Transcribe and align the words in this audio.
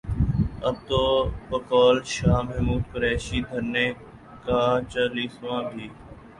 اب 0.67 0.75
تو 0.87 1.01
بقول 1.49 1.97
شاہ 2.13 2.39
محمود 2.47 2.83
قریشی، 2.91 3.39
دھرنے 3.49 3.85
کا 4.45 4.61
چالیسواں 4.91 5.61
بھی 5.69 5.85